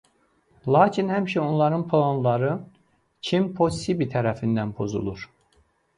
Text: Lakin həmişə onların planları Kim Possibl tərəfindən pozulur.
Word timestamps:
Lakin 0.75 1.09
həmişə 1.13 1.41
onların 1.49 1.83
planları 1.91 2.49
Kim 3.29 3.53
Possibl 3.61 4.11
tərəfindən 4.15 4.73
pozulur. 4.81 5.29